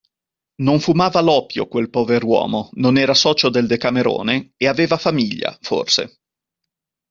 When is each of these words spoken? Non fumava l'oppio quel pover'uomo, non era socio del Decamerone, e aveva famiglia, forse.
Non 0.63 0.79
fumava 0.79 1.21
l'oppio 1.21 1.67
quel 1.67 1.91
pover'uomo, 1.91 2.71
non 2.73 2.97
era 2.97 3.13
socio 3.13 3.49
del 3.49 3.67
Decamerone, 3.67 4.53
e 4.57 4.67
aveva 4.67 4.97
famiglia, 4.97 5.55
forse. 5.61 6.21